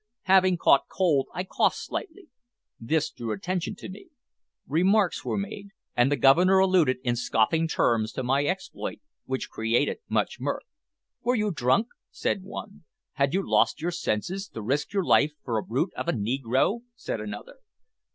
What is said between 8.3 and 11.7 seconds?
exploit, which created much mirth. `Were you